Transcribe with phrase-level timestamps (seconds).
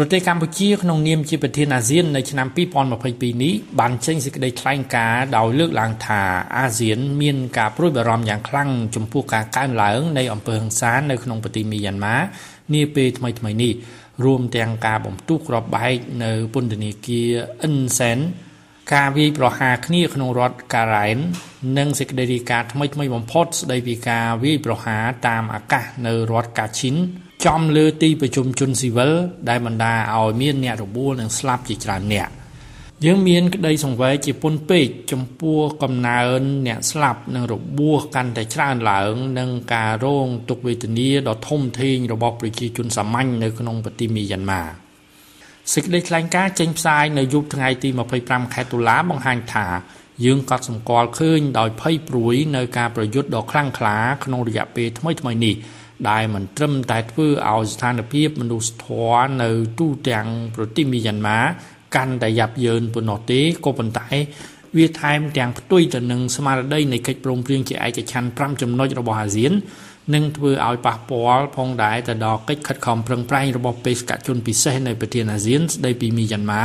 [0.00, 2.46] ប្រទេសកម្ពុជាក្នុងនាមជាប្រធានអាស៊ាននៅឆ្នាំ
[2.96, 6.22] 2022នេះបានចេញសេចក្តីថ្លែងការណ៍ដោយលើកឡើងថា
[6.56, 12.16] អាស៊ានមានការព្រួយបារម្ភយ៉ាងខ្លាំងចំពោះការកើនឡើងនៃអំពើហិង្សានៅក្នុងប្រទេសមីយ៉ាន់ម៉ា
[12.74, 13.72] នាពេលថ្មីៗនេះ
[14.24, 17.30] រួមទាំងការបំទុះក្របបែកនៅពន្ធនាគារ
[17.62, 18.18] អិនសែន
[18.94, 21.18] ការវាយប្រហារគ្នាក្នុងរដ្ឋការ៉ែន
[21.78, 26.96] និងសេចក្តីរាយការណ៍ថ្មីៗបំផុតស្តីពីការវាយប្រហារតាមអាកាសនៅរដ្ឋកាឈិន
[27.46, 29.12] ចំលើទីប្រជុំជនស៊ីវិល
[29.48, 32.28] ដែលបណ្ដាឲ្យមានអ្នករបួសនិងស្លាប់ជាច្រើនអ្នក
[33.04, 44.62] យើងមានក្តីសង្វេគជាពន់ពេកចំពោះកំណើនអ្នកស្លាប់និងរបួសកាន់តែច្រើនឡើងនិងការរងទុក្ខវេទនាដ៏ធំធេងរបស់ប្រជាជនសាមញ្ញនៅក្នុងប្រទេសមីយ៉ាន់ម៉ា
[45.72, 47.88] សេចក្តីថ្លែងការណ៍ចេញផ្សាយនៅយប់ថ្ងៃទី
[48.22, 49.66] 25ខែតុលាបង្ហាញថា
[50.24, 55.56] យើងកត់សម្គាល់ឃើញដោយភ័យព្រួយនៅការប្រយុទ្ធដ៏ខ្លាំងក្លាក្នុងរយៈពេលថ្មីៗនេះ
[56.10, 61.38] ដែលមិនត្រឹមតែធ្វើឲ្យស្ថានភាពមនុស្សធម៌នៅទូទាំងប្រទេសមីយ៉ាន់ម៉ា
[61.96, 64.08] កាន់តែយ៉ាប់យ៉ឺនប៉ុណ្ណោះទេក៏ប៉ុន្តែ
[64.76, 69.52] វាថែមទាំងផ្ទុយទៅនឹងស្មារតីនៃកិច្ចព្រមព្រៀងជាឯកច្ឆន្ទ5ចំណុចរបស់អាស៊ាន
[70.14, 76.64] និងធ្វើឲ្យប៉ះពាល់ផងដែរទៅដល់កិច្ចខិតខំប្រឹងប្រែងរបស់បេសកជនពិសេសនៃប្រធានអាស៊ានស្ដីពីមីយ៉ាន់ម៉ា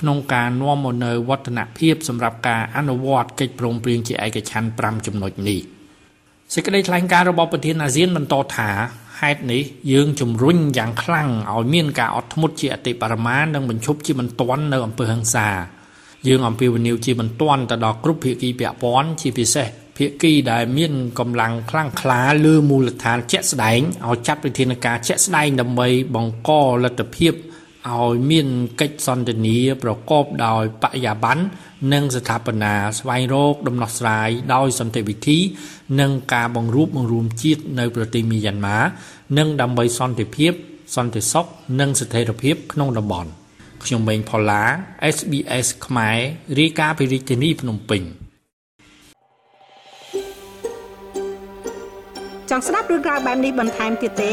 [0.00, 5.75] ក្នុងការនាំមកនៅវឌ្ឍនភាពសម្រាប់ការអនុវត្តកិច្ចព្រមព្រៀងជាឯកច្ឆន្ទ5ចំណុចនេះ
[6.54, 8.68] សេចក្តីថ្លែងការណ៍របស់ប្រធានអាស៊ានបន្តថា
[9.20, 15.48] ហេតុនេះយើងជំរុញយ៉ាងខ្លាំងឲ្យមានការអត់ធ្មត់ជាអតិបរមានិងបញ្ឈប់ជាបន្ទាន់នៅអំពើហិង្សា
[16.26, 26.50] យើងអំពាវនាវជាបន្ទាន់ទៅដល់គ្រប់ភាគីពាក់ព័ន្ធជាពិសេសភាគីដែលមានកម្លាំងខ្លាំងក្លាលើមូលដ្ឋានជាក់ស្ដែងឲ្យចាត់វិធានការជាក់ស្ដែងដើម្បីបង្ក
[26.84, 27.32] លទ្ធភាព
[27.94, 28.46] ឲ្យមាន
[28.80, 31.44] កិច្ចសន្ទនាប្រកបដោយបរិយាបន្ន
[31.92, 35.38] និងស្ថាបនាស្វែងរកដំណោះស្រាយដោយសន្តិវិធី
[36.00, 38.78] និងការបង្រួបបង្រួមជាតិនៅប្រទេសមីយ៉ាន់ម៉ា
[39.38, 40.52] និងដើម្បីសន្តិភាព
[40.96, 41.46] សន្តិសុខ
[41.80, 43.30] និងស្ថិរភាពក្នុងតំបន់
[43.84, 44.62] ខ្ញុំម៉េងផល្លា
[45.14, 46.18] SBS ខ្មែរ
[46.58, 48.02] រាយការណ៍ពីរាជធានីភ្នំពេញ
[52.50, 54.32] ចង់ស្ដាប់រឿងក្រៅបែបនេះបន្ថែមទៀតទេ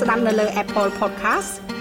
[0.00, 1.67] ស្ដាប់នៅលើ Apple Podcast